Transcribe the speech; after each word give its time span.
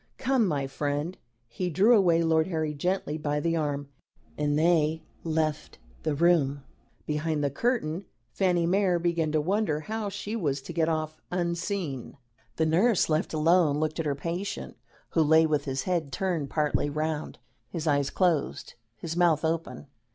Come, 0.17 0.47
my 0.47 0.65
friend." 0.65 1.15
He 1.47 1.69
drew 1.69 1.95
away 1.95 2.23
Lord 2.23 2.47
Harry 2.47 2.73
gently 2.73 3.19
by 3.19 3.39
the 3.39 3.55
arm, 3.55 3.89
and 4.35 4.57
they 4.57 5.03
left 5.23 5.77
the 6.01 6.15
room. 6.15 6.63
Behind 7.05 7.43
the 7.43 7.51
curtain 7.51 8.05
Fanny 8.31 8.65
Mere 8.65 8.97
began 8.97 9.31
to 9.31 9.39
wonder 9.39 9.81
how 9.81 10.09
she 10.09 10.35
was 10.35 10.59
to 10.63 10.73
get 10.73 10.89
off 10.89 11.21
unseen. 11.29 12.17
The 12.55 12.65
nurse, 12.65 13.09
left 13.09 13.31
alone, 13.31 13.77
looked 13.77 13.99
at 13.99 14.07
her 14.07 14.15
patient, 14.15 14.75
who 15.09 15.21
lay 15.21 15.45
with 15.45 15.65
his 15.65 15.83
head 15.83 16.11
turned 16.11 16.49
partly 16.49 16.89
round, 16.89 17.37
his 17.69 17.85
eyes 17.85 18.09
closed, 18.09 18.73
his 18.97 19.15
mouth 19.15 19.45
open. 19.45 19.85